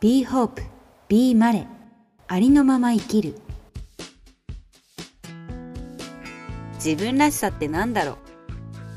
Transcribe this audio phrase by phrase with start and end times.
[0.00, 0.62] Be Hope,
[1.08, 1.66] Be マレ
[2.28, 3.34] ありのまま生きる。
[6.74, 8.16] 自分らしさってなんだろう？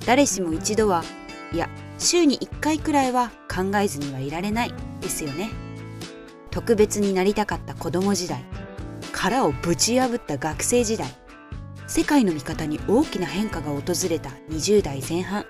[0.06, 1.04] 誰しも一度は
[1.54, 1.68] いや
[1.98, 4.74] 週に1回くらいは考えずにはいられない。
[5.00, 5.50] ですよね。
[6.52, 8.44] 特別になりたかった子供時代。
[9.12, 11.08] 殻をぶち破った学生時代。
[11.88, 15.48] 世界の見方に大きな変化が訪れた20代前半。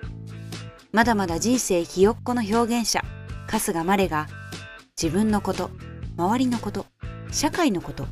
[0.92, 3.04] まだまだ人生ひよっこの表現者
[3.48, 4.28] 春日まれが
[5.00, 5.70] 自分のこと
[6.16, 6.86] 周りのこと
[7.30, 8.06] 社会のこと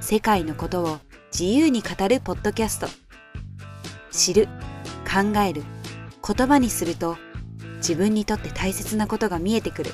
[0.00, 0.98] 世界のことを
[1.32, 2.88] 自由に語るポッドキャスト。
[4.10, 4.48] 知る
[5.04, 5.62] 考える
[6.26, 7.16] 言葉にすると
[7.76, 9.90] 自分にとって大切なことが見えてくる。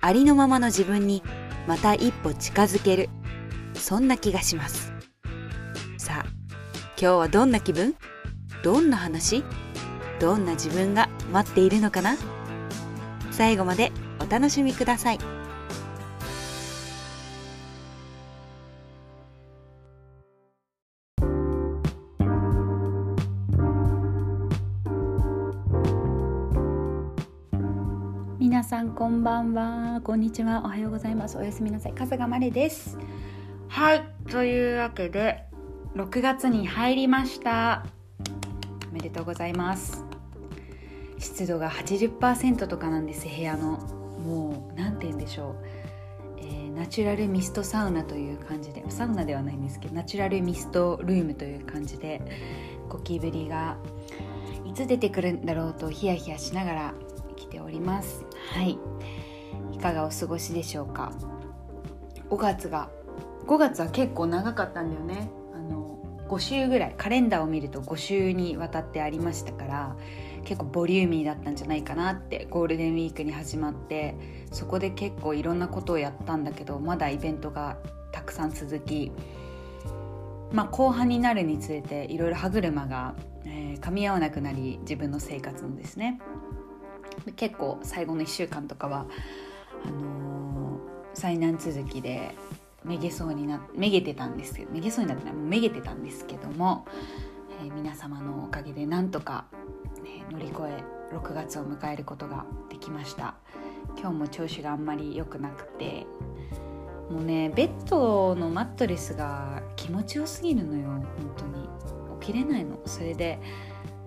[0.00, 1.22] ありのままの自分に
[1.66, 3.08] また一歩近づける。
[3.74, 4.92] そんな気がします。
[5.96, 6.26] さあ
[7.00, 7.94] 今日はどんな気分？
[8.62, 9.44] どんな話？
[10.18, 12.16] どんな自分が待っているのかな？
[13.30, 13.92] 最後まで
[14.24, 15.18] お楽しみください。
[28.38, 30.00] 皆さんこんばんは。
[30.02, 30.62] こんにちは。
[30.64, 31.36] おはようございます。
[31.36, 32.96] おやすみなさい春日まれです。
[33.68, 34.08] はい。
[34.30, 35.44] というわけで
[35.96, 37.84] 6月に入りました。
[38.90, 40.02] おめでとうございます。
[41.18, 43.93] 湿度が80%とかなんです部屋の
[44.24, 45.56] もう何て言うんでしょう、
[46.38, 52.20] えー、ナチュラルミストサウナという感じでサウナではないんですけどナチュラルミストルームという感じで
[52.88, 53.76] ゴキブリが
[54.64, 56.94] いつ出てくるんだろうとヒヤヒヤしながら
[57.36, 58.24] 来ております。
[58.52, 58.78] はい。
[59.72, 61.12] いかがお過ごしでしょうか。
[62.30, 62.90] 5月が
[63.46, 65.30] 5月は結構長かったんだよね。
[65.54, 65.98] あの
[66.28, 66.94] 5週ぐらい。
[66.96, 69.96] カレンダーを見ると5週にわたってありましたから
[70.44, 74.14] 結構ボリューミーだったんじゃないかなってゴールデンウィークに始まって
[74.52, 77.76] そこで結構いろんなことをやったんだけどまだイベントが
[78.12, 79.10] たくさん続き
[80.52, 83.14] まあ後半になるにつれていろいろ歯車が、
[83.44, 86.20] えー、噛み合わなくなり自分の生活のですね。
[87.36, 89.06] 結構最後の1週間とかは
[89.84, 92.34] あのー、災難続きで
[92.84, 96.86] めげそうになめげてたんですけどめげそうになってないめげてたんですけども、
[97.62, 99.46] えー、皆様のおかげでなんとか
[100.04, 100.84] ね、乗り越え
[101.14, 103.34] 6月を迎えることができました。
[103.98, 106.06] 今日も調子があんまり良くなくて。
[107.10, 110.88] もうねベッドのマットレスが気持ちよすぎるのよ。
[110.88, 111.04] 本
[111.36, 111.68] 当に。
[112.20, 112.78] 起きれないの。
[112.86, 113.38] それで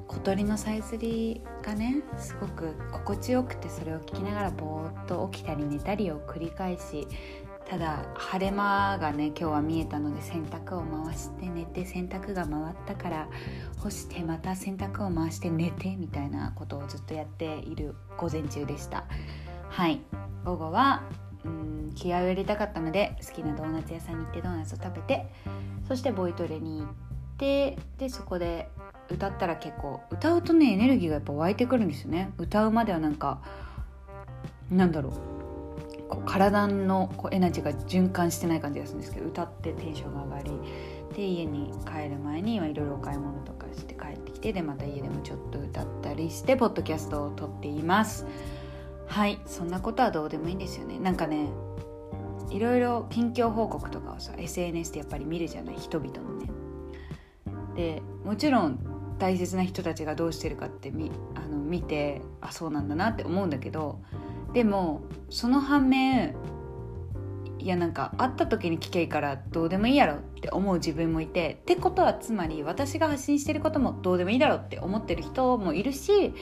[0.07, 7.07] 小鳥のさえずりがねすごく心地よくてそれを聞きながらぼーっと起きたり寝たりを繰り返し
[7.69, 13.28] ただ晴れ間がね今日は見えたので洗濯を回して寝て洗濯が回ったから
[13.78, 19.06] 干してまた洗濯を回して寝てみたいなことをずっとやっている午前中でした。
[19.69, 20.00] はい。
[20.45, 21.03] 午後は
[21.44, 25.27] うん気合を入れたかったので好きなドーナツ屋さんに行ってドーナツを食べて
[25.88, 26.88] そしてボイトレに行っ
[27.38, 28.69] てでそこで
[29.09, 32.31] 歌ったら結構歌うとねエネルギーがやっぱ湧いてくるんですよね。
[32.38, 33.41] 歌うまではなんか
[34.72, 35.37] なんだろう。
[36.09, 40.51] こう体のこうエナジーが循環してない感じがするんですけど歌ってテンションが上がり
[41.16, 48.25] で家に帰る前にいろいろお買い物とかして帰ってきてでまた家でもちょっと歌ったりしてポッドキャストを撮っています。
[49.07, 49.40] はい。
[49.45, 51.00] そんなことはどうでもいいんですよね。
[51.00, 51.47] なんかね
[52.50, 55.75] いろいろ近況報告とかをさ SNS でやっぱり見るじゃない？
[55.75, 56.50] 人々のね。
[57.75, 58.79] でもちろん
[59.18, 64.00] 大切な人たちがどうしてるかってみあの見てあそうなんだなって思うんだけど
[64.53, 66.35] でもその反面
[67.59, 76.34] いやなんか会った時に聞けいからどうでもいいやろって思う自分もいてってことはつまり私が発信してることもどうでもいいだろうって思ってる人もいるし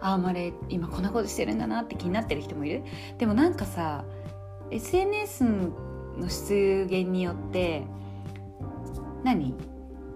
[0.00, 2.82] ああまれ今こんなことしてるんだなって気になってる人もいる。
[3.18, 4.04] でもなんかさ
[4.70, 7.84] SNS の出現によって
[9.22, 9.54] 何？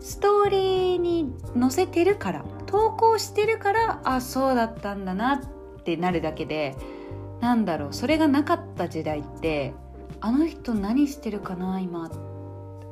[0.00, 6.76] ストーリーに載せてるから投稿してるからあそうだったんだなってなるだけで
[7.40, 9.74] なんだろうそれがなかった時代って
[10.20, 12.08] あの人何してるかな今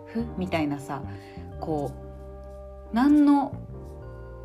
[0.07, 1.03] ふみたいなさ
[1.61, 1.93] こ
[2.93, 3.61] う何の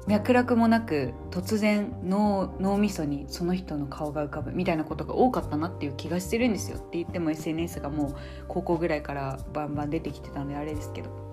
[0.07, 6.77] 脈絡もなく突然脳脳みそにその人の顔が浮かぶみたいなことが多かったなっていう気がしてるんですよ。
[6.77, 8.15] って言っても SNS がもう
[8.47, 11.29] 高校ぐらいからバンバン出てきてたんであれですけど。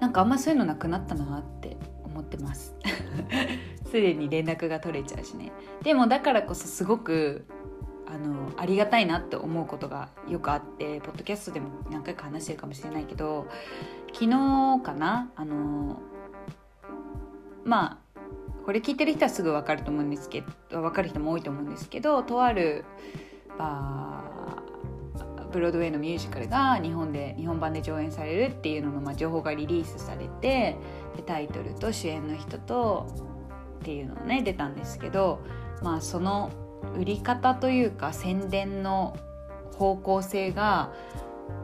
[0.00, 2.74] なんかあんまそういうのなくなったなって思ってます。
[3.86, 5.52] すでに連絡が取れちゃうしね。
[5.82, 7.46] でもだからこそすごく
[8.14, 13.46] あのありがたいなって思うことがよくあってポッドキャストでも何回か話してるかもしれないけど
[14.12, 16.00] 昨日かなあの
[17.64, 17.98] まあ
[18.64, 22.84] これ聞いてる人はすぐ分かると思うんですけど分かる人も多いと思うんですけどとある
[23.58, 24.22] バ
[25.50, 30.76] ブロードウェイのミュージカルが日本で日本版で上演されるっていうのの、まあ、情報がリリースされて
[31.16, 33.06] でタイトルと主演の人と
[33.80, 35.40] っていうのがね出たんですけど、
[35.82, 36.50] まあ、その
[36.96, 39.16] 売り方というか宣伝の
[39.76, 40.92] 方向性が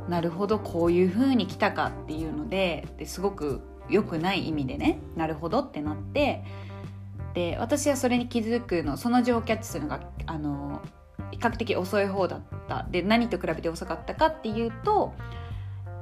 [0.09, 6.45] なるほどこういう風に来たかっていうのでですごく良くない意味でねなるほどってなって
[7.35, 10.83] で私はそれに気づくのその情報をキャッチするのがあの
[11.31, 12.87] 比較的遅い方だった。
[12.91, 15.13] で何と比べて遅かったかっていうと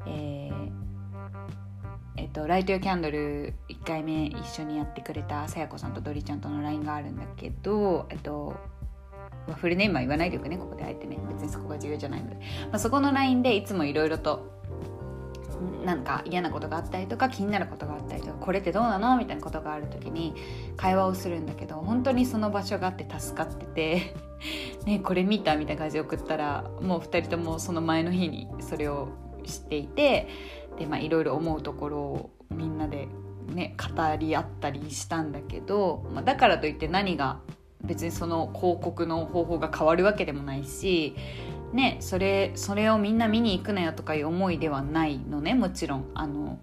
[0.06, 0.68] えー
[2.18, 8.56] えっと、ライト・ヨ・キャンドル1回目一緒にやってくれたさや子さんとドリちゃんとの LINE があるんだけど、えっと、
[9.48, 11.18] まあ、フルネームは言わないでおくねここであえてね。
[11.32, 12.42] 別にそこが重要じゃないので、ま
[12.72, 14.58] あ、そこの LINE でいつもいろいろと
[15.84, 19.16] なんか嫌なことがあったりとか気になることがあったりとかこれってどうなの？
[19.16, 20.34] みたいなことがある時に
[20.76, 24.14] 会話をするんだけど本当にその場所があって助かってて
[24.84, 29.08] ねこれ見たみたいな感じで送ったらもう2人ともその前の日にそれを
[29.44, 30.28] 知っていて
[30.78, 33.08] でまあいろいろ思うところをみんなで
[33.48, 37.40] ね語り合ったりしたんだけど、まあ、だからといって何が
[37.88, 41.17] 別にその広告の方法が変わるわけでもないし
[41.73, 46.11] ねそれそれをみんな見に行くなよとかいう思いではないのねもちろん。
[46.14, 46.58] あの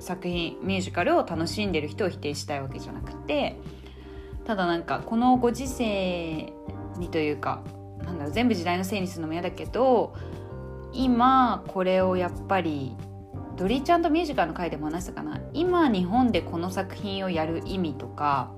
[0.00, 3.56] 作品ミュージカルを楽しんでる人を否定したいわけじゃなくて。
[4.44, 6.52] ただなんかこのご時世
[6.98, 7.62] にというか
[8.04, 10.14] なんだろう全部時代のせいにするのも嫌だけど
[10.92, 12.96] 今これをやっぱり
[13.56, 15.40] ドリーちゃんとミュージカルの回でも話したかな。
[15.52, 18.52] 今日本でこの作品をやる意味とか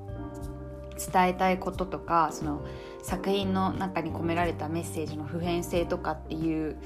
[0.97, 2.65] 伝えたいこととかその
[3.03, 6.77] 作品の中に込められたメッセージの普遍性とかっていう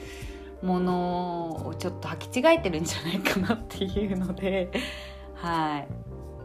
[0.63, 4.71] ものをちょっと履き違えてるんじゃないかなっていうので
[5.35, 5.89] はい。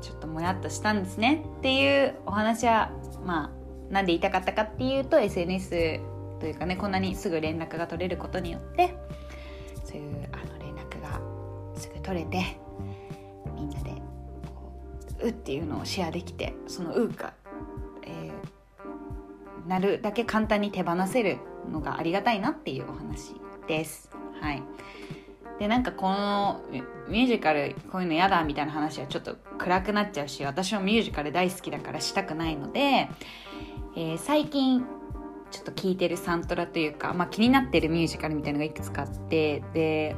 [0.04, 1.45] ちょっともやっとしたんですね。
[1.60, 2.92] っていうお話は
[3.25, 6.01] まあなんで言いたかったかっていうと SNS
[6.42, 8.98] というかねこんなにすぐ連絡が取れることによって
[9.86, 11.21] そういうあの連絡が
[11.80, 12.57] すぐ取れて
[13.56, 13.94] みんなで
[15.21, 17.33] う「」っていうのをシェアできてその「う」が
[19.68, 21.38] なるだけ簡単に手放せる
[21.71, 23.36] のがありがたいなっていうお話
[23.68, 24.10] です。
[24.42, 24.63] はい。
[25.60, 26.62] でなんかこの
[27.07, 33.07] ミュージカルこういうの嫌だみたいな話はちょっと暗くなっちゃうし私もミュージカル大好きだからしたくないので、
[33.95, 34.83] えー、最近
[35.51, 40.15] ちょっと聴いてるサントラというか、まあ、気になってるミュージカルみたいのがいくつかあってで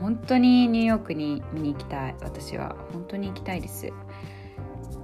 [0.00, 3.92] 本当にニューヨークに見に行きたい私は本当に行きたいです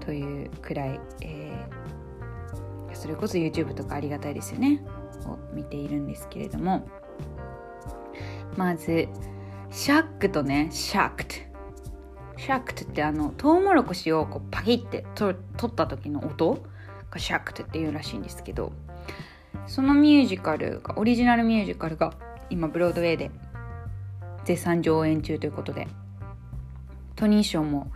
[0.01, 1.52] というくらい、えー
[3.03, 4.81] それこそ YouTube とかありがたいですよね。
[5.27, 6.87] を見ているんですけれども。
[8.57, 9.09] まず
[9.71, 11.25] シャックとねシャック
[12.37, 16.63] シャックってあのトウモロコシをこうパキって取った時の音
[17.11, 18.73] がシャックっていうらしいんですけど
[19.67, 22.15] そのミュージカルがオリジナルミュージカルが
[22.51, 23.33] 今ブロードウェイで
[24.45, 25.89] 絶賛上演中ということで
[27.17, 27.91] トニー賞も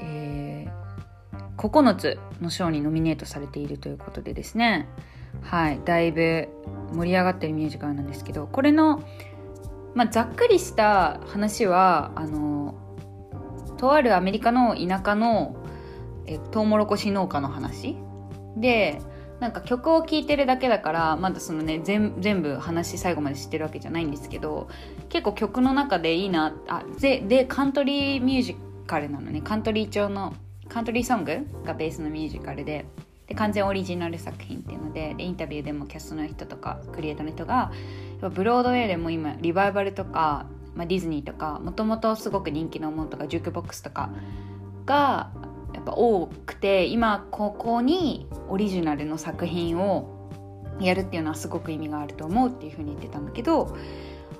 [0.00, 0.43] え
[1.68, 4.88] 9つの賞にノミネートされているということでですね。
[5.42, 6.48] はいだいぶ
[6.92, 9.02] 盛り上がってるミュージカルなんですけどこれの、
[9.94, 12.74] まあ、ざっくりした話はあの
[13.76, 15.56] とあるアメリカの田舎の
[16.26, 17.96] えトウモロコシ農家の話。
[18.56, 19.00] で
[19.40, 24.68] なんか曲を聴いてるだけだからまだそのね全部話最後まで知ってるわけじゃないんですけど
[25.08, 29.40] 結構曲の中でいいなあででカントリーミュージカルなのね。
[29.42, 30.34] カントリー調の
[30.68, 32.86] カントリーソングがベースのミュージカルで
[33.26, 37.72] で完全オリジナル作品っていうのでインタビューでもキャストの人とかクリエイターの人が
[38.34, 44.10] ブロードウェイでも今リバイバルとか、まあ、ディズニーとかもともとすごく人気のものとかジュークボックスとか
[44.84, 45.30] が
[45.72, 50.28] やっぱ多くて今ここにオリジナルの作品を
[50.80, 53.76] やるっていうのはすごく意味があると思うっていうふうに言ってたんだけど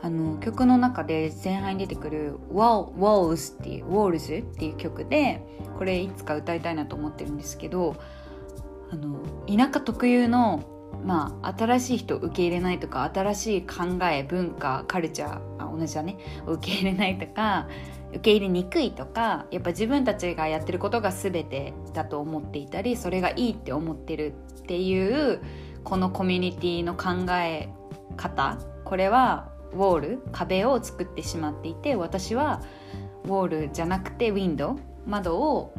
[0.04, 5.40] あの曲の中で前半に出てくる「Walls」っていう「Walls」っていう曲で
[5.78, 7.96] これいつか歌いたいなと思ってるんですけど
[8.90, 10.62] あの田舎特有の
[11.04, 16.16] まあ、新しい人を受け入れないとか新しい考え文化カルチャー同じだね。
[16.46, 17.66] 受け入れないとか
[18.10, 25.40] 受け入れにくいとかやっぱ自分たちがやってることが全てだと思っていたりそれがいいって思ってるっていう
[25.82, 27.68] このコミュニティの考え
[28.16, 32.62] 方これはウォール壁を作ってしまっていて私は
[33.24, 34.76] ウォールじゃなくてウィンドウ
[35.06, 35.74] 窓を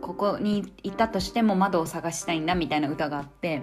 [0.00, 3.62] ここにいたとしても窓を探したいんだみたいな歌があって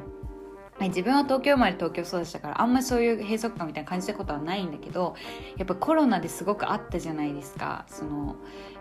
[0.88, 5.16] 自分は東京生まれ東京育ちだからあんまりそういう閉塞感みたいな感じたことはないんだけど
[5.58, 7.86] やっぱコロナですごくあったじゃないですか。
[7.90, 8.38] その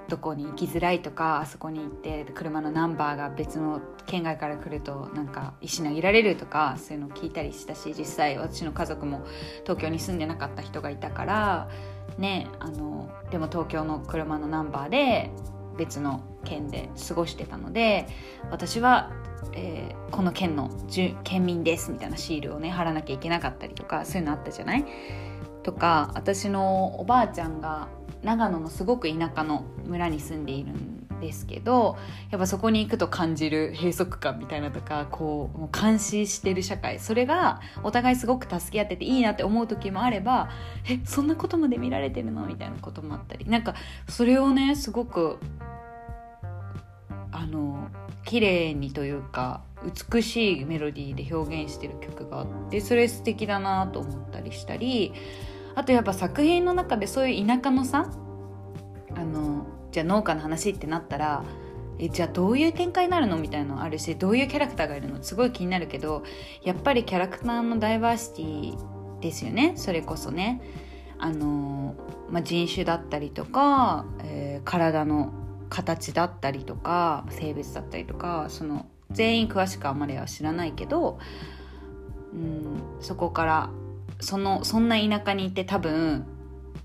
[0.09, 9.25] どこに行きづらいとかあそこに行って車のナンバーが別の県外から来るとなんか石投げられるとかそういうのを聞いたりしたし実際私の家族も
[9.65, 11.69] 東京に住んでなかった人がいたから
[12.17, 15.31] ねあのでも東京の車のナンバーで
[15.77, 18.07] 別の県で過ごしてたので
[18.51, 19.13] 私は
[19.53, 20.69] えー、この県の
[21.23, 24.85] 県民ですみたいなシールをね貼らなきゃいけなかったりとかそういうのあったじゃない？
[25.63, 27.89] とか私のおばあちゃんが
[28.23, 31.97] 長野のすごく田舎の村に住んでいるんですけど
[32.31, 36.99] やっぱそこに行くと感じる閉塞感みたいなとかこうもう監視してる社会。
[37.01, 40.49] それがお互いすごく助け合ってていいなって思う時もあれば
[40.89, 42.47] えそんなことまで見られてるの？
[42.47, 43.47] みたいなこともあったり。
[43.47, 43.75] なんか
[44.09, 45.39] それをねすごく
[47.31, 47.89] あの
[48.25, 49.63] 綺麗にというか
[50.13, 55.13] 美しいメロディーで表現してる曲があってそれ素敵だなと思ったりしたり
[55.75, 58.11] あとやっぱ作品の中でそういう田舎のさ
[59.15, 61.45] あのじゃあ農家の話ってなったら
[61.99, 65.23] えじゃあどういう展開になるのみたいなのあるしどういうキャラクターがいるの？
[65.23, 66.23] すごい気になるけど
[66.63, 69.73] やっぱりキャラクターのダイバーシティですよね。
[69.77, 70.63] それこそね。
[71.19, 71.97] あの、
[72.31, 75.33] まあ、人種だったりとか、えー、体の
[75.69, 81.19] 形だったりとか性別だったりとかその全員詳しくあまりは知らないけど、
[82.33, 83.71] うん、そこから
[84.21, 86.27] そのそんな田舎にいて多分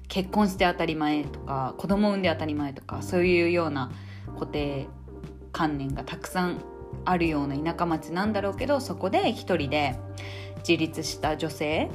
[0.08, 3.92] 結婚して当たり前とか子供産んで当たり前とかそういうような
[4.36, 4.88] 固定
[5.52, 6.62] 観念がたくさん
[7.06, 9.96] あるような田舎町なんだろうけどそこで一人で
[10.60, 11.90] 自立した女性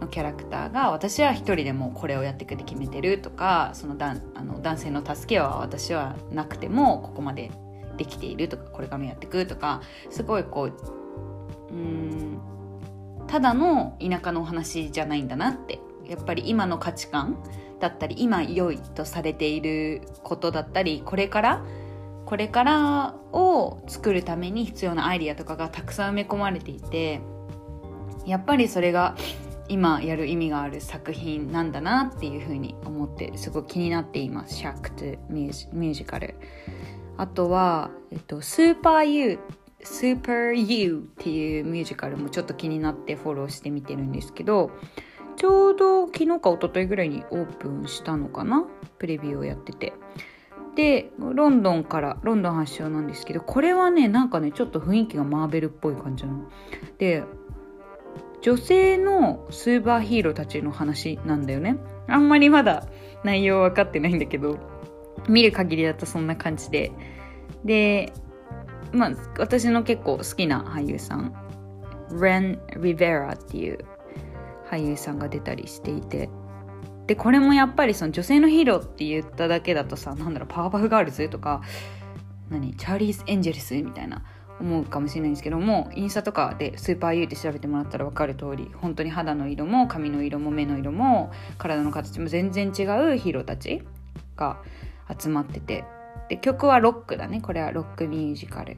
[0.00, 7.50] のキャラクターが私は一人でもこれをやってくって決めてるとかそのだあの男性の助けは私はなくてもここまで
[7.96, 12.40] できているとかこれからもやっていくとかすごいこううん
[13.26, 15.80] ただの田舎のお話じゃないんだなって。
[16.12, 17.38] やっぱり今の価値観
[17.80, 21.64] だったり今良いとされていることだったりこれから
[22.26, 27.20] これからを作るために必要なアイディアとかがたくさん埋め込まれていて
[28.26, 29.16] やっぱりそれが
[29.68, 34.56] 今やる意味がある作品なんだなっていうふうに思ってすごい気になっています。
[34.56, 36.34] シャックとミュージカル
[37.18, 39.38] あとは、えっと、スーパーユー
[39.84, 44.70] スーパーユーっていうミュージカルもちょっと気になってフォローしてみてるんですけど
[45.36, 48.64] ちょうど昨日か一昨日ぐらいにオープンしたのかな？
[48.98, 49.92] プレビューをやってて。
[50.74, 56.48] でロンドンからロンドン発祥なんですけどこれはねなんかねちょっと雰囲気がマーベルっぽい感じなの。
[56.98, 57.24] で
[58.40, 61.76] 女性のスーパーヒーローたちの話なんだよね。
[62.08, 62.86] あんまりまだ
[63.22, 64.58] 内容分かってないんだけど。
[65.28, 66.92] 見る限りだとそんな感じで。
[67.64, 68.12] で
[68.92, 71.32] まあ私の結構好きな俳優さん
[72.20, 73.78] レン・リベラっていう
[74.70, 76.28] 俳優さんが出たりしていて。
[77.06, 81.60] でこれもやっぱりその女性のヒーローって言っただけだとさなんだろうパワーパフガールズとか
[82.48, 84.22] 何チャーリーズ・エンジェルスみたいな
[84.60, 93.82] 思うかもしれないんですけどもインスタとかでスーパー U って調べてもらったら分かる通り本当に肌の色も髪の色も目の色も体の形も全然違うヒーローたち
[94.36, 94.58] が
[95.18, 95.84] 集まってて。
[96.28, 97.40] で曲はロックだね。
[97.40, 98.76] これはロックミュージカル。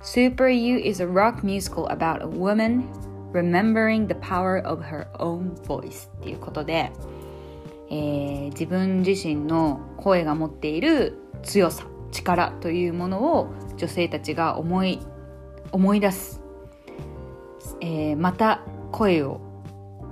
[0.00, 2.84] Super You is a rock musical about a woman
[3.32, 6.92] remembering the power of her own voice っていうことで、
[7.90, 15.00] えー、自分自身の声が持っている強さ力というものを女性たちが思い
[15.72, 16.40] 思い出す、
[17.80, 19.40] えー、また声を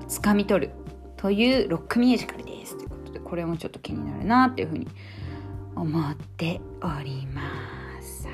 [0.08, 0.72] つかみ取る
[1.16, 2.76] というロックミュージカルです。
[2.76, 4.86] ということでこれもちょっと気になるなっていうふうに
[5.76, 7.42] 思っておりま
[8.02, 8.26] す。
[8.26, 8.32] は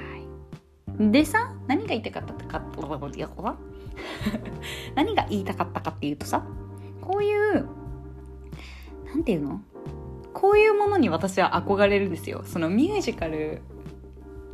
[1.00, 2.62] い、でさ何が言いたかったか
[4.94, 6.44] 何が言いたかったかっていうとさ
[7.00, 7.68] こういう
[9.06, 9.60] なんていうの？
[10.32, 12.42] こういうものに私は憧れるんですよ。
[12.44, 13.60] そのミュージカル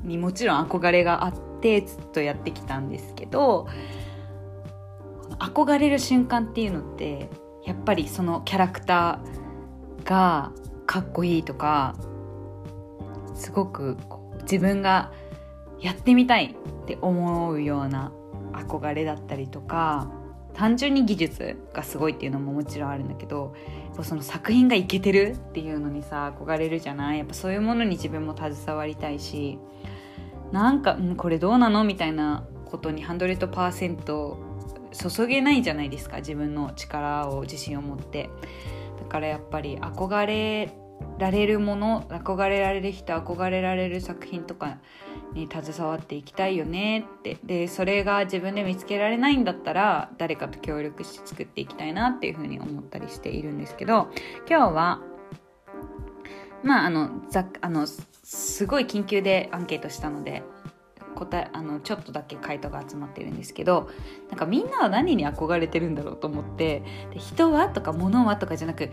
[0.02, 3.68] にもちろん憧れがあってずっとやってきたんですけど
[5.38, 7.28] 憧れる瞬間っていうのって
[7.64, 10.52] やっぱりそのキャラクターが
[10.86, 11.94] かっこいいとか
[13.38, 13.96] すごく
[14.42, 15.12] 自分が
[15.80, 18.12] やってみたいって思うような
[18.52, 20.10] 憧れだったりとか
[20.54, 23.54] 単純に技術がすごいっていうのももちろんあるんだけど
[24.02, 27.18] その作品がいけてるっていうのにさ憧れるじゃない？
[27.18, 29.58] やっぱそういうものに自分も携わりたいし
[30.50, 34.36] なんか、これどうなのみたいなことに100%
[34.90, 38.30] 注げないじゃないですか自分の力を自信を持って。
[38.98, 40.74] だからやっぱり憧れ
[41.18, 44.78] られるもの憧れられる人憧れられる作品とか
[45.34, 47.38] に携わっていきたいよねって。
[47.44, 54.08] でそれが自分で見つけられないんだったら誰かと協力して作っていきたいなっていうふうに思ったりしているんですけど
[54.48, 55.00] 今日は
[56.62, 60.42] まああのざあのすごい緊急でアンケートしたので
[61.18, 63.88] 答えあのちょっとだけ回答が集まってるんですけど
[64.28, 66.82] なんかみんなは何に憧れてるんだろうと思って
[67.12, 68.90] で人はとか物はとかじゃなく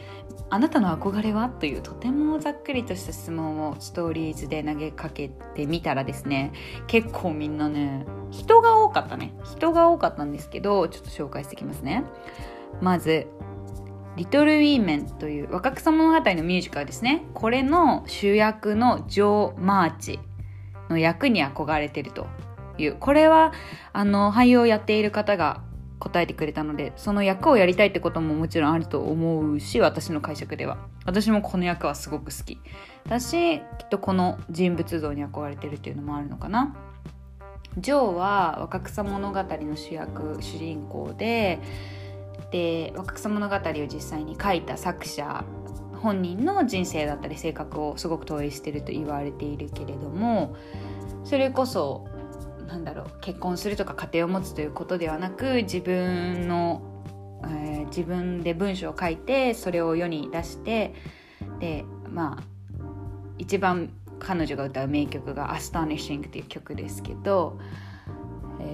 [0.49, 6.51] あなたの憧れはというとてもざっくりとした質問をストーリーズで投げかけてみたらですね
[6.87, 9.33] 結構みんなね人が多かったね。
[9.45, 12.03] 人が多かったんですけどちょっと紹介していきますね。
[12.81, 13.27] まず
[14.17, 17.25] リトル・ウィーメンという若草物語のミュージカルですね。
[17.33, 20.19] これの主役のジョー・マーチ。
[20.89, 22.27] の役に憧れてると
[22.77, 22.95] いう。
[22.99, 23.53] これは
[23.93, 25.61] あの俳優をやっている方が
[25.99, 30.77] 答えてくれたのでその役をやりたいってことももちろんあると思うし私の解釈では。
[31.05, 32.59] 私もこの役はすごく好き。
[33.07, 36.75] だしきっとこの人物像に憧れてるっていうのもあるのかな。
[37.77, 41.59] ジョーは若草物語の主役主人公で
[42.51, 43.59] で若草物語を
[43.91, 45.43] 実際に書いた作者
[46.05, 50.55] 本人の人生だったり性格をすごく投影してると言われているけれども
[51.23, 52.07] それこそ
[52.67, 56.83] なんだろう結婚するとか家庭を持つということではなく自分の、
[57.43, 60.93] えー、自分で文章を書いてそれを世に出して
[61.59, 62.43] でまあ
[63.39, 67.57] 一番彼女が歌う名曲が「Astonishing」っていう曲ですけど、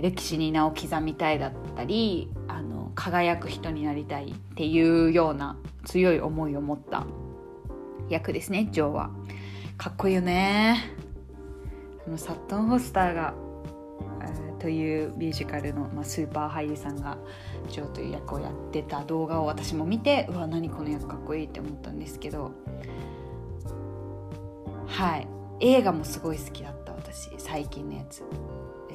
[0.02, 7.06] 歴史に名を刻みたいだったりあの輝く人になりたいっていうような強い思いを持った
[8.10, 9.12] 役ですねジョーは。
[9.78, 10.78] かっこいいよね。
[12.06, 13.34] あのサットン・ホスターが、
[14.22, 17.18] えー、というミュージカルの、まあ、スーパー俳優さんが
[17.70, 22.52] ジョーという役をやってた動画を私も見てうわ何この役かっこいいって思ったんですけど。
[24.86, 25.28] はい。
[25.62, 27.30] 映画もすごい好きだった私。
[27.38, 28.24] 最近のやつ。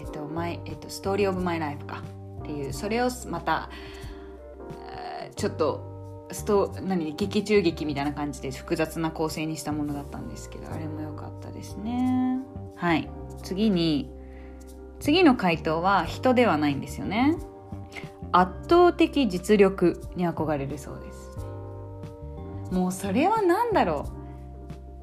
[0.06, 2.02] っ、ー、とマイ、えーと「ストーリー・オブ・マイ・ライフ」か。
[2.40, 2.72] っていう。
[2.72, 3.70] それをまた
[5.34, 12.40] ちょっとスト何劇中劇みたいな感じで複雑な構成にしたものだったんですけどあれも良かったですね。
[12.76, 13.08] はい。
[13.42, 14.10] 次に
[14.98, 17.36] 次の回答は人ではないんですよね。
[18.32, 21.38] 圧倒的実力に憧れるそうです。
[22.72, 24.16] もうそれは何だろう。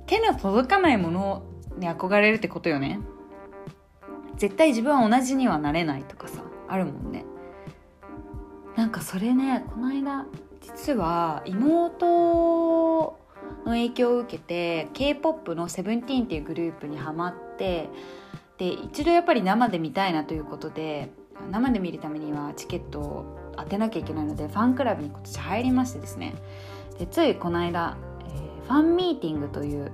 [0.05, 1.43] 手の届かないもの
[1.77, 2.99] に憧れるってことよね
[4.43, 7.23] 絶対自分は同じにはなれないとかさあるもんね。
[8.75, 10.25] なんかそれねこの間
[10.59, 13.17] 実は妹の
[13.67, 17.87] 影響を受けて k p o p の「セブンティーンっていうグループにハマって
[18.57, 21.13] で一度やっぱり生で見たいなということで
[21.49, 26.35] 生で見るためにはチケットを当てなきゃいけないのでファンクラブに今年入りましてですね。
[26.99, 29.89] でついこの間、えー、ファンミーティングという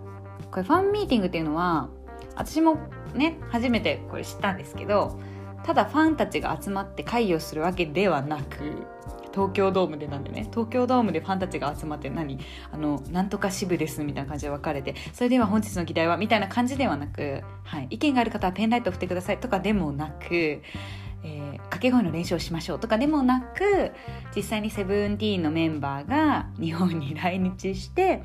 [0.49, 1.89] これファンミーティングっていうのは
[2.35, 2.79] 私も
[3.13, 5.19] ね初めてこれ知ったんですけど
[5.63, 8.87] ただファンたちが集まって会議をするわけではなく
[9.33, 12.39] 東京ドームでなんでね東京ドームでファンたちが集まって何
[12.71, 20.61] あのなんとか支部ですみたいな感じで分かれてそれでは本日の議題はみたいな感じではなく、はい、意見がある方はペンライト振ってくださいとかでもなく
[21.21, 23.91] えー、掛け声の練習をしましょうとかでもなく
[24.33, 28.23] 実際にセブンティーンのメンバーが日本に来日して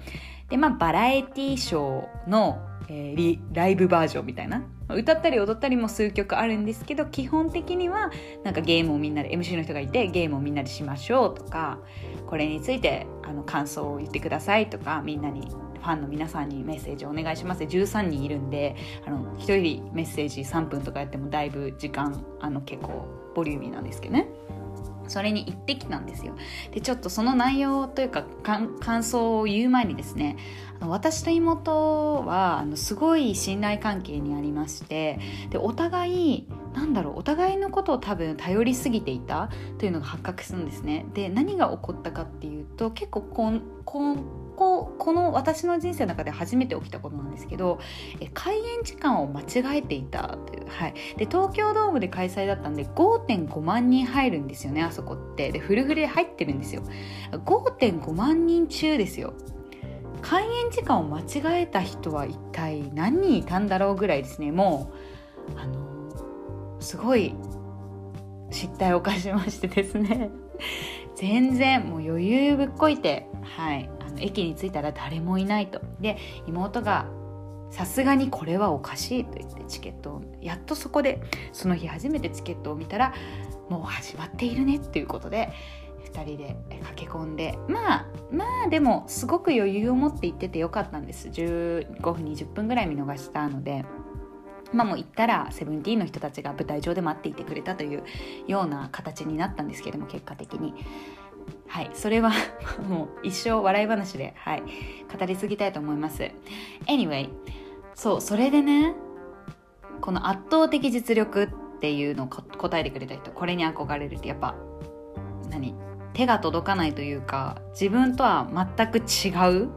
[0.48, 8.10] で、まあ、バラエティーショーのえー、ライブバージョンみたいな歌ったり踊ったりも数曲あるんですけど基本的には
[8.42, 11.78] なんかゲームをみんなで MC の人がいてゲームをみんなでしましょうとか
[12.26, 15.48] これについてあの感想を言ってくださいとかみんなに
[15.84, 18.74] ファンの皆さんにメッセージをお願いします13人いるんで
[19.06, 24.28] あの1人メッセージ3分とかやってもだいぶ時間あの結構ボリューミーなんですけどね。
[25.08, 26.34] それに行ってきたんですよ。
[26.72, 30.36] でちょっとその内容というか感想を言う前にですね
[30.80, 35.18] 私と妹はあのすごい信頼関係にありまして
[35.50, 41.06] でお互いなんだろうお互いのことを多分頼りすぎていたというのが発覚するんですね。
[41.14, 47.78] で何が起こったかっていうと結構こんこんここの私の人生の中で初めて起きたことなんですけど
[48.32, 55.52] 開演時間を間違えていたという、はい、で東京ドームで開催だったんで5.5万人入るんですよねあそこって。
[55.52, 56.82] でフルフルで入ってるんですよ。
[57.32, 59.34] 5.5万人中ですよ。
[60.22, 64.52] 開演時間を間違えた人は一体何人いたんだろうぐらいですね。
[64.52, 64.92] も
[65.54, 67.34] うあのすごい
[68.50, 70.30] 失態を犯しましてですね。
[71.16, 73.88] 全然もう余裕ぶっこいてはい。
[74.14, 75.80] の駅に着いたら誰もいないと。
[76.00, 77.06] で妹が
[77.70, 81.20] さすがにこれはおかしいと言ってチケットをやっとそこで
[81.52, 83.12] その日初めてチケットを見たら
[83.68, 85.50] もう始まっているねっていうことで
[86.12, 91.28] 2人で駆け込んでまあまあでもすごく余裕を持って行っててよかったんです。
[91.28, 93.84] 15分20分ぐらい見逃したので
[94.72, 98.04] 今も言ったらセブンティーンの人たちが舞台上で待っていてくれたという
[98.46, 100.74] ような形になったんですけども結果的に。
[101.68, 102.30] はいそれは
[102.88, 104.62] もう一生笑い話で、はい、
[105.18, 106.30] 語り継ぎたいと思います。
[106.86, 107.30] Anyway
[107.94, 108.94] そうそれでね
[110.00, 111.48] この圧倒的実力っ
[111.80, 114.54] ていうのを答えてくれた人これに憧れるってやっぱ
[115.50, 115.74] 何
[116.12, 119.30] 手が届かないというか自分とは全く違
[119.64, 119.68] う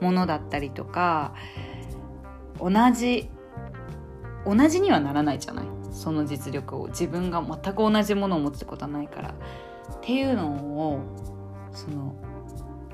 [0.00, 1.34] ものだったりとか
[2.60, 3.30] 同じ
[4.46, 5.66] 同じにはならないじゃない？
[5.90, 6.86] その実力を。
[6.88, 9.34] 自分が全く同じものを持つことはないから。
[9.92, 11.00] っていうのを
[11.72, 12.14] その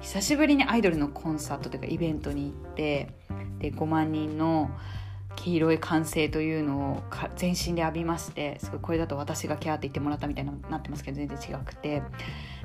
[0.01, 3.15] 久しぶりにアイドルのコンサートというかイベントに行って
[3.59, 4.71] で5万人の
[5.37, 7.03] 黄色い歓声というのを
[7.37, 12.03] 全身で浴びましてすごいこれだと私がキャーって言ってもらったみたいになってますけど全然違くて。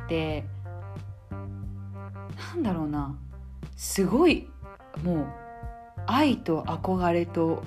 [0.08, 0.44] で
[2.56, 3.18] なんだろうな。
[3.76, 4.50] すごい
[5.04, 5.28] もう
[6.08, 7.64] 愛と憧れと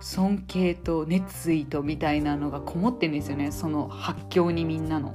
[0.00, 3.52] 尊敬と熱意とみたいなのがこもってるんですよね。
[3.52, 5.14] その発狂にみんなの。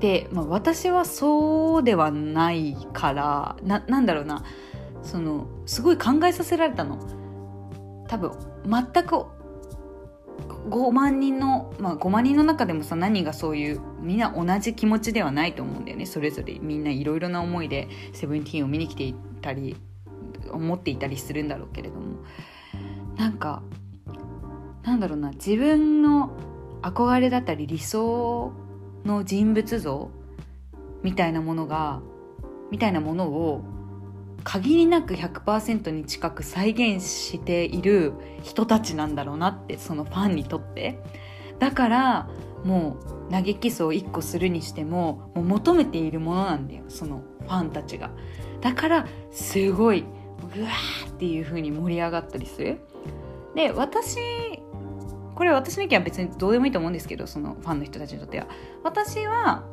[0.00, 4.44] で、まあ、私はそうではないからななんだろうな。
[5.02, 6.98] そのすごい考えさせられたの。
[8.08, 8.32] 多分
[8.64, 9.26] 全く
[10.70, 16.06] 5万人の、まあ、5万人の中でもさ何がそういうみんな同じ気持ちではないと思うんだよね。
[16.06, 19.76] それぞれみんないろいろな思いで「セブンティーンを見に来ていたり
[20.50, 22.18] 思っていたりするんだろうけれども。
[23.16, 23.62] なんか
[24.84, 25.30] なんだろうな。
[25.32, 26.30] 自分の
[26.82, 28.52] 憧れだったり理想
[29.08, 30.10] の人物像
[31.02, 32.00] みたいなものが
[32.70, 33.64] みたいなものを
[34.44, 41.00] 限りなく100%に近く再現している人たちなんだろうなってそのファンにとって。
[41.58, 42.28] だから
[42.64, 42.96] も
[43.28, 48.10] う投げキスを1個するにしてももう求めているものなんだよそのファンたちが。
[48.60, 50.04] だからすごい
[50.56, 52.78] うわーっていう風に盛り上がったりする。
[53.54, 54.18] で私
[55.38, 58.48] これ私の意見は別にどうでもいいと思うんですけどそのファンの人たちにとっては。
[58.82, 59.64] 私は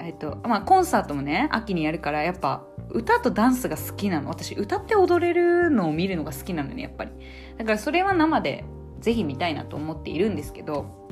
[0.00, 4.28] えっとまあコンサートもね秋にやるからやっぱ歌とダンスが好きなの。
[4.28, 7.10] 私歌って踊れるのを見るのが好きなのねやっぱり。
[7.56, 8.66] だからそれは生で
[9.00, 11.08] ぜひ見たいなと思っているんですけど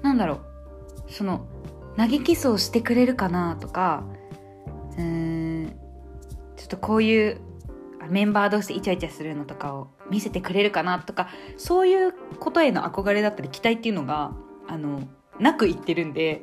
[0.00, 0.40] なんだろ
[1.06, 1.12] う。
[1.12, 1.46] その
[1.98, 4.04] 投げキスをしてくれるかなとか
[4.96, 5.74] うーん
[6.56, 7.40] ちょっとこういう
[8.10, 14.32] メンバー同士でイチャイチャするのとかを見せてくれるかなとかそういうことへの憧れだったり期待っていうのが
[14.68, 16.42] あのなくいってるんで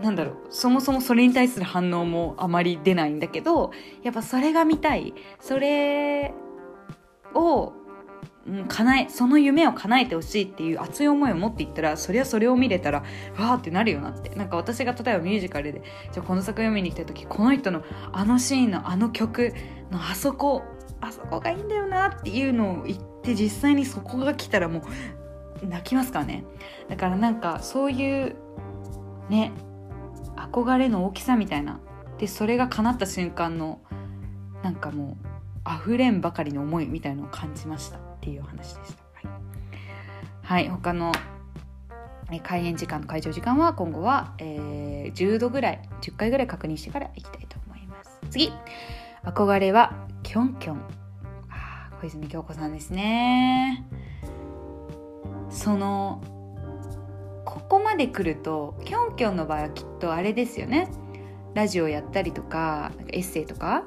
[0.00, 3.72] なんだろうそもそもそれに対する反応もあまり出ないんだけど
[4.02, 5.14] やっぱそれが見たい。
[5.38, 6.32] それ
[7.34, 7.72] を、
[8.46, 14.30] うん、叶えその夢を叶えてほしいっていう熱い思いを持っていったらそりゃそれを見れたらわーってなるよなって。
[14.30, 19.54] なんか私が例えばミュージカルでじゃこの作品を見に来た時この人のあのシーンのあの曲
[19.90, 20.62] のあそこ
[21.00, 24.82] あそこがいいんだよなっていうのを言って実際にそこが来たらも
[25.62, 26.44] う泣きますからね。
[26.88, 28.36] だからなんかそういう
[29.28, 29.52] ね
[30.36, 31.80] 憧れの大きさみたいな。
[32.18, 33.80] でそれが叶った瞬間の
[34.62, 35.16] なんかも
[35.66, 38.11] う溢れんばかりの思いみたいのを感じました。
[38.22, 39.28] っていう話でした。
[39.28, 39.40] はい、
[40.42, 41.12] はい、他の
[42.44, 48.20] 開演時間と会場時間は今後は、えー、10度ぐらい10回ぐらい確認してから行きたいと思います。
[48.30, 48.52] 次。
[49.24, 50.80] 憧れはキョンキョン。
[51.50, 53.84] あ小泉京子さんですね。
[55.50, 56.22] その
[57.44, 60.88] ここまで来るとキョンキョンの場合はきっとあれですよね。
[61.54, 63.84] ラジオやったりとかエッセイとか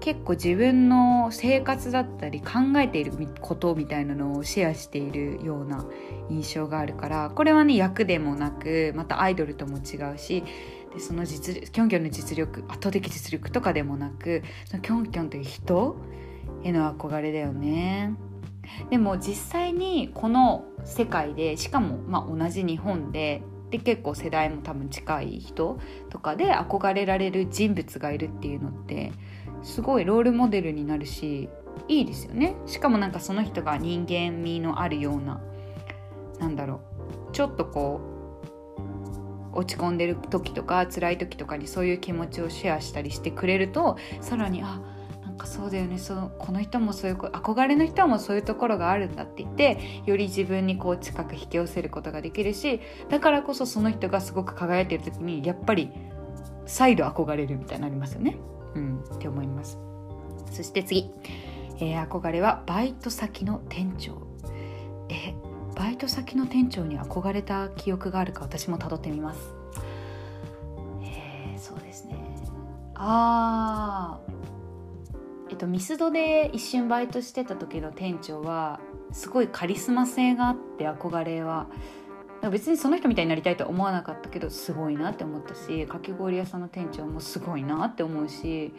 [0.00, 5.84] 結構自分の生活だったり考えていることみたいなのをシェアしているような
[6.30, 10.44] 印象があるからこれはね役でもなくまたアイドルとも違うし
[10.94, 15.96] でその実キョンキョンの実力圧倒的実力とかでもなくそのキョンキョンという人
[16.62, 18.14] への憧れだよね。
[18.90, 25.78] でも実際にこの世界でしかもまあ同じ日本でで結構世代も多分近い人
[26.10, 29.12] とかで憧れられる人物がいるっていうのって
[29.66, 31.48] すごいロールモデルになるし
[31.88, 32.54] いいですよね。
[32.66, 35.40] しかもなんかその人が人間味のあるような
[36.38, 36.80] なんだろ
[37.30, 37.32] う。
[37.32, 38.00] ちょっとこ
[39.52, 44.80] う落ち込んでる時とか辛い時とかにそういう気持ちをシェアしたりしてくれるとさらにあ
[45.24, 45.98] なんかそうだよね。
[45.98, 55.90] そのこの人もそういう憧れの人もそういうところがあるんだって言ってより自分にこう近く引き寄せることができるしだからこそその人がすごく輝いてる時にやっぱり
[56.66, 58.38] 再度憧れるみたいになりますよね。
[58.76, 59.78] うん、って思います。
[60.52, 61.10] そして次、
[61.80, 64.26] えー、憧れはバイト先の店長。
[65.08, 65.34] え
[65.76, 69.54] バイト先の店長に憧れた記憶があるか私も辿ってみます。
[71.02, 72.16] えー、そうですね。
[72.94, 74.36] あー
[75.48, 78.80] えっと、ミスドで一瞬バイトしてた時の店長は
[79.12, 81.68] すごいカリスマ性があって憧れは
[82.50, 88.72] 別にその人みたいになりたいとは思わなかったけどすごいなって思ったしかき氷屋さんの店長もすごいなって思うし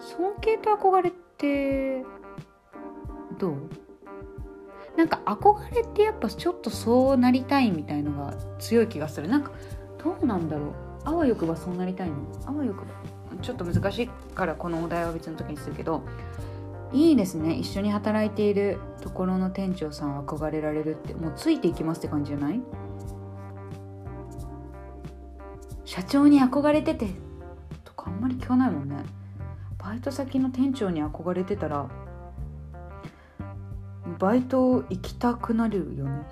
[0.00, 2.04] 尊敬と憧れって
[3.38, 3.56] どう？
[4.96, 9.28] なんか憧れってやっぱちょっとそうなりたいみたいのが強い気がする。
[9.28, 9.50] なんか
[10.02, 10.72] どうなんだろう？
[11.04, 12.16] あわよくばそうなりたいの？
[12.46, 12.92] あわよくば。
[13.42, 16.04] ちょっと難しいからこのお題は別の時にするけど
[16.92, 17.54] いいですね。
[17.54, 21.14] 一緒に働いているところの店長さんは憧れられるって。
[21.14, 22.60] もうついていきますって感じじゃない？
[25.84, 27.08] 社長に憧れてて
[27.84, 28.96] とかあんまり聞かないもんね。
[29.78, 31.88] バイト先の店長に憧れてたら
[34.18, 36.22] バイト行きたくなるよね。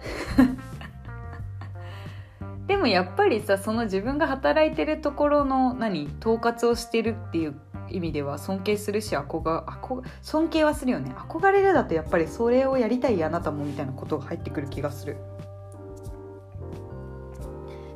[2.66, 7.54] でもやっぱりさその自分が働いてるところの何統括をしてるっていう
[7.92, 11.12] 意味では尊敬するし憧憧尊敬はするよね。
[11.16, 15.16] 憧れるだとやっぱりそれをやりたいあなたもみたいなことが入ってくる気がする。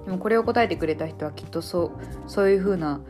[0.04, 1.90] でもこれを答えてくれた人はきっとそう
[2.28, 3.00] そういう風な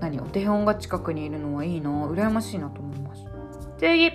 [0.00, 1.90] 何お手本が近くにいるのはいいな。
[1.90, 3.24] 羨ましいなと思います。
[3.78, 4.12] 次。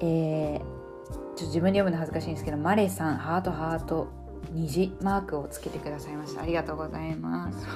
[0.00, 4.08] ー、ちょっと自分で読むの恥ずかしいんですけどマレさんハートハート
[4.52, 6.42] 虹マークをつけてくださいました。
[6.42, 7.66] ありがとうございます。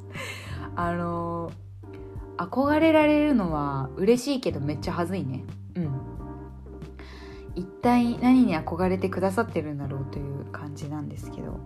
[0.76, 1.67] あのー
[2.38, 5.44] 憧れられるのは嬉しいけどめっちゃ恥ずいね。
[5.74, 6.00] うん。
[7.54, 11.60] 一体何に憧れてくださってるんだろうという感じなんですけど。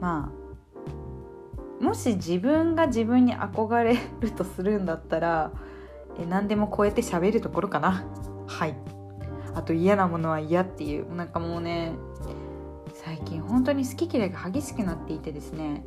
[0.00, 5.52] まあもし自分が自分に憧れるとするんだったら
[6.18, 8.04] え何でも超えて喋るところかな。
[8.46, 8.74] はい。
[9.54, 11.14] あと嫌なものは嫌っていう。
[11.14, 11.92] なんかもうね
[12.94, 15.84] 最近本当に好き嫌いが激しくなっていてですね。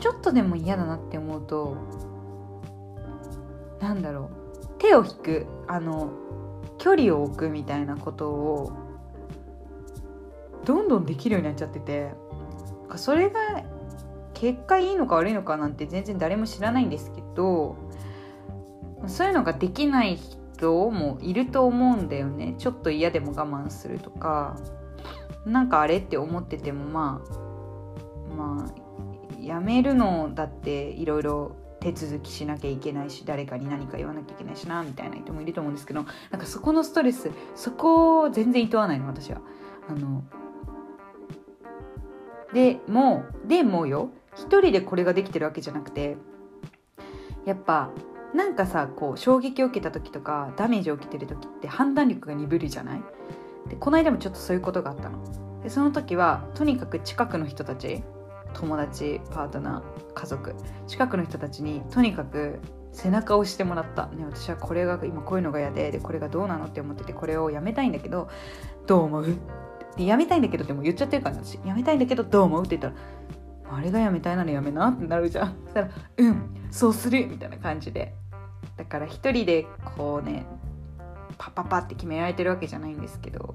[0.00, 1.76] ちょっとでも嫌だなって思うと
[3.80, 4.46] なんだろう。
[4.78, 6.10] 手を引くあの
[6.78, 8.72] 距離を置くみたいなことを
[10.64, 12.10] どんどんできるようになっちゃってて
[12.96, 13.40] それが
[14.34, 17.76] 結果いいのか悪いのかなんて全然誰も知らないんですけど
[19.06, 22.54] そういうのができない人もいると思うんだよね。
[22.58, 24.56] ちょっと嫌でも我慢するとか
[25.44, 27.22] なんかあれって思っててもま
[28.30, 39.40] あまあやめるのだっていろいろ手続きしなきゃいけないし誰かに何か言わなきゃいけないしなみたいな人もいると思うんですけどなんかそこのストレスそこを全然いとわないの私は。
[39.88, 40.24] あの
[42.52, 46.16] でもでもよ一人でこれができてるわけじゃなくて
[47.44, 47.90] やっぱ
[48.34, 53.02] なんかさこう衝撃を受けた時とかダメージを受けてる時って判断力が鈍るじゃない？
[53.68, 55.22] でこの間もちょっとそういうことがあったの。
[55.62, 58.02] でその時はとにかく近くの人たち
[58.58, 60.54] 友達パートナー家族
[60.86, 62.58] 近くの人たちにとにかく
[62.92, 68.30] 背中を押してもらった、ね、私はこれが今こういうのが嫌ででこれがどうなのって思っててこれをやめたいんだけど
[68.86, 69.38] どう思う？
[69.98, 71.58] でやめたいんだけどっても言っちゃってるから私。
[71.66, 72.64] やめたいんだけどどう思う？
[72.64, 72.98] って言った
[73.68, 75.56] らあれがやめたいならやめなってなるじゃん。
[75.64, 78.14] そしたらうんそうするみたいな感じで。
[78.78, 79.66] だから一人で
[79.96, 80.46] こうね
[81.36, 83.54] パパパって決められてるわけじゃないんですけど。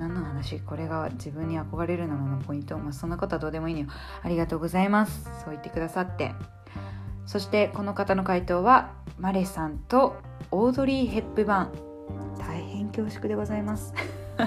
[0.00, 0.60] 何の話？
[0.60, 3.86] これが自分に憧れるなののポイント、まあ、そんなことはどうでもいいのよ。
[4.22, 5.24] ありがとうございます。
[5.44, 6.32] そう言ってくださって。
[7.26, 10.16] そしてこの方の回答はマレさんと
[10.50, 12.38] オードリー・ヘップバーン。
[12.38, 13.92] 大変恐縮でございます。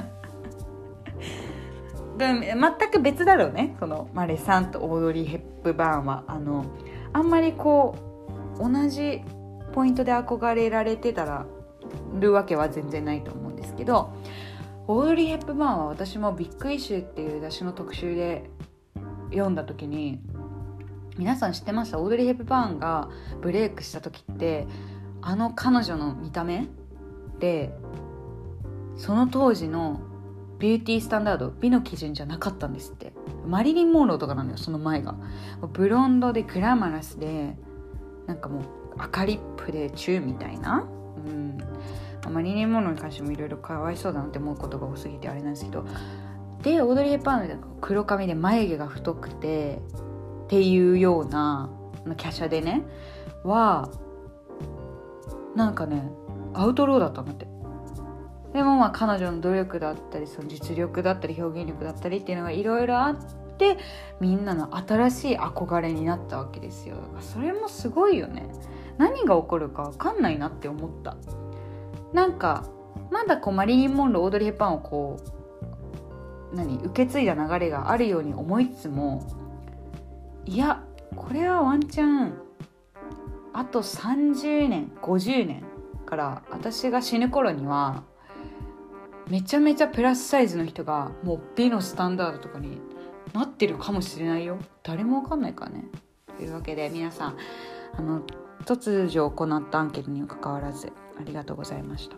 [2.17, 3.75] 全く別だろうね。
[3.79, 6.65] そのマレさんとオードリー・ヘップバーンはあの
[7.13, 7.95] あんまりこ
[8.59, 9.21] う同じ
[9.71, 11.45] ポイントで憧れられてたら
[12.19, 14.13] るわけは全然ないと思うんですけど
[14.85, 18.49] オードリー・ヘップバーンは私もビッグイシューっていう雑誌の特集で
[19.31, 20.19] 読んだ時に
[21.17, 21.99] 皆さん知ってました？
[21.99, 23.09] オードリー・ヘップバーンが
[23.41, 24.67] ブレイクした時って
[25.21, 26.67] あの彼女の見た目
[27.39, 27.73] で
[28.97, 30.01] その当時の
[30.59, 33.13] beauty standard 美の基準じゃなかったんですって。
[33.47, 35.15] マリリン・モンローとかなのよその前が。
[35.73, 37.55] ブロンドでグラマラスで
[38.27, 38.63] なんかもう
[38.97, 40.87] 赤リップでチューみたいな、
[41.25, 41.57] うん、
[42.29, 45.85] マリリン・モンローに関してもいろいろかわいそうだなって思うことが多すぎてあれなんですけど
[46.61, 49.81] でオードリー・ヘッパーの黒髪で眉毛が太くて
[50.45, 51.69] っていうような
[52.05, 52.83] 華奢でね
[53.43, 53.89] は
[55.55, 56.09] なんかね
[56.53, 57.47] アウトローだったんだって。
[58.53, 63.15] でもまあ彼女の努力だったりその実力だったり表現力だったりっていうのがいろいろあっ
[63.57, 63.79] て
[64.19, 66.97] みんなの新しい憧れになったわけですよ。
[67.19, 68.45] それもすごいよね。
[68.99, 71.17] 何が起こるか分かんないなって思った。
[72.13, 72.65] なんか
[73.11, 75.17] まだこうマリリン・モンローオードリー・ヘッパンをこ
[76.51, 79.27] う何受け継いだ流れがあるように思いつつも
[80.45, 80.83] いや
[81.15, 82.33] これはワンチャン
[83.53, 85.63] あと30年50年
[86.05, 88.03] から私が死ぬ頃には
[89.29, 92.81] めちゃめちゃプラスサイズの人がもう美のスタンダードとかに
[93.33, 94.59] なってるかもしれないよ。
[94.83, 95.85] 誰もわかんないからね。
[96.37, 97.37] というわけで皆さん
[97.93, 98.21] あの
[98.65, 102.17] 突如行ったアンケートにもかかわらずありがとうございました。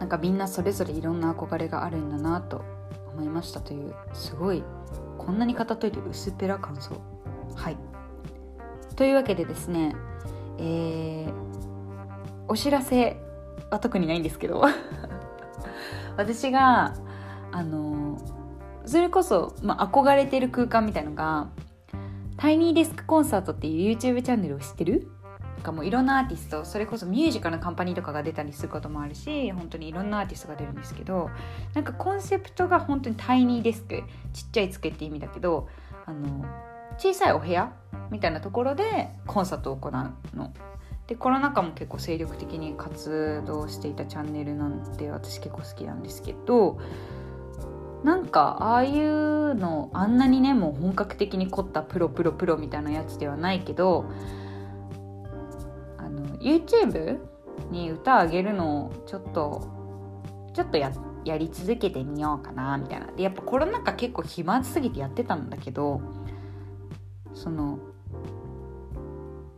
[0.00, 2.64] なんかみんなそれぞれいろんな憧れがあるんだなと
[3.14, 4.64] 思いましたというすごい
[5.18, 7.00] こんなに語っといて薄っぺら感想。
[7.54, 7.76] はい。
[8.96, 9.94] というわけでですね
[10.58, 11.32] えー、
[12.48, 13.16] お知らせ
[13.70, 14.62] は特にないんですけど。
[16.16, 16.94] 私が
[17.50, 18.18] あの
[18.86, 21.48] それこそ、まあ、憧れてる空間みたいのが
[22.36, 25.08] タイニーデスクコンサートっていう YouTube チャンネルを知ってる？
[25.64, 31.30] かもいろんなアーティストそれこそミュージカルのカンパニーとかが出たりすることもあるし本当にいろんなアーティストが出るんですけど
[31.74, 35.68] なんかコンセプトが本当にタイニーデスクちっちゃい机って意味だけど
[36.06, 36.44] あの
[36.98, 37.72] 小さいお部屋
[38.10, 39.92] みたいなところでコンサートを行う
[40.36, 40.52] の。
[41.06, 46.78] でコロナ禍も結構精力的に活動していたチャンネルなんで私結構好きなんですけど
[48.04, 54.06] なんかああいうのあんなにねもう本格的に凝ったプロプロプロみたいなやつではないけど
[56.44, 57.18] YouTube
[57.70, 59.68] に歌あげるのをちょっと
[60.52, 60.92] ちょっとや
[61.24, 63.06] やり続けてみようかなみたいな。
[63.06, 66.00] でやっぱコロナ禍結構暇すぎてやってたんだけど
[67.32, 67.78] その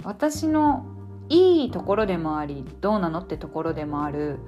[0.05, 0.87] 私の
[1.29, 4.39] いいところでもありどうなのってところでもある、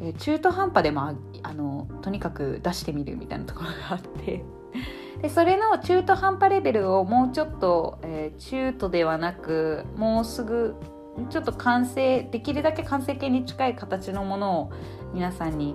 [0.00, 4.44] え中途半端でもああのとにかく出してみるみたいなところがあって。
[5.20, 10.76] でそれの中途半端レベルをもうちょっと、えー、中途ではなくもうすぐ
[11.30, 14.72] ちょっと完成できるだけ完成形に近い形のものを
[15.12, 15.74] 皆さんに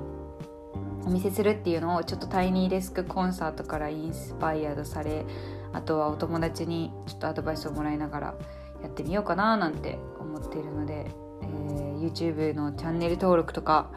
[1.06, 5.26] お見せするっていうのをちょっとタイニーデスクコンサートからインスパイアドされ
[5.74, 8.36] あとはお友達にちょっとアドバイスをもらいながら
[8.82, 11.08] やってみようかななんて思っているので、
[11.42, 13.92] えー、YouTube のチャンネル登録とか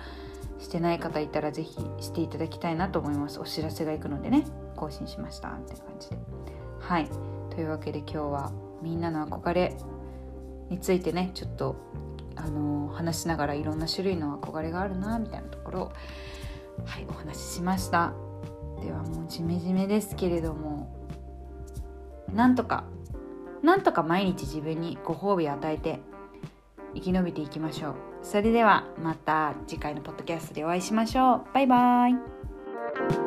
[0.58, 3.38] してない方いたら是非していただきたいなと思います。
[3.40, 6.16] お知らせがいくのでね更新しましたって感じで。
[6.80, 7.08] はい。
[7.50, 9.76] というわけで今日はみんなの憧れ
[10.70, 11.76] についてねちょっと
[12.36, 15.92] あの、話しながらいろんな種類の憧れがあるなみたいなところを
[16.84, 18.12] はいお話ししました。
[18.82, 20.94] ではもうジメジメですけれども
[22.32, 22.84] なんとか
[23.62, 26.00] なんとか毎日自分にご褒美を与えて
[26.94, 27.94] 生き延びていきましょう。
[28.22, 31.44] それではまた次回のポッドキャストでお会いしましょう。
[31.54, 33.25] バイバーイ。